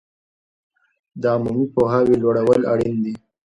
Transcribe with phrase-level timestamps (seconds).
[1.21, 3.15] د عمومي پوهاوي لوړول اړین دي.